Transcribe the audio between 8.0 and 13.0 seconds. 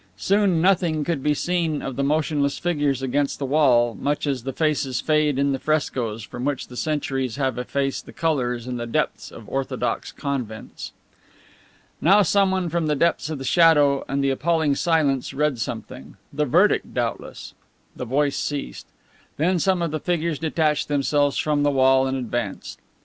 the colors in the depths of orthodox convents. Now someone from the